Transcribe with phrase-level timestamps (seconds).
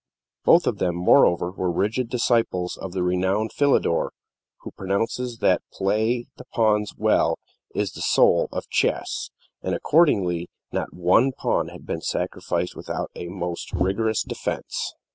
[0.43, 4.13] Both of them, moreover, were rigid disciples of the renowned Philidor,
[4.61, 7.37] who pronounces that to play the pawns well
[7.75, 9.29] is "the soul of chess";
[9.61, 14.95] and, accordingly, not one pawn had been sacrificed without a most vigorous defense.